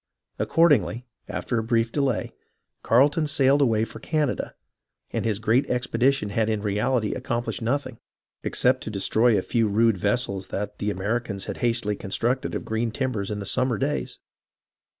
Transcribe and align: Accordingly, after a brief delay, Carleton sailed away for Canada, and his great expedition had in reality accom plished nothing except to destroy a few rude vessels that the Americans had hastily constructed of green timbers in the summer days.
Accordingly, 0.39 1.05
after 1.27 1.59
a 1.59 1.63
brief 1.63 1.91
delay, 1.91 2.33
Carleton 2.81 3.27
sailed 3.27 3.61
away 3.61 3.85
for 3.85 3.99
Canada, 3.99 4.55
and 5.11 5.25
his 5.25 5.37
great 5.37 5.69
expedition 5.69 6.29
had 6.29 6.49
in 6.49 6.63
reality 6.63 7.13
accom 7.13 7.45
plished 7.45 7.61
nothing 7.61 7.99
except 8.41 8.81
to 8.81 8.89
destroy 8.89 9.37
a 9.37 9.43
few 9.43 9.67
rude 9.67 9.99
vessels 9.99 10.47
that 10.47 10.79
the 10.79 10.89
Americans 10.89 11.45
had 11.45 11.57
hastily 11.57 11.95
constructed 11.95 12.55
of 12.55 12.65
green 12.65 12.89
timbers 12.89 13.29
in 13.29 13.37
the 13.37 13.45
summer 13.45 13.77
days. 13.77 14.17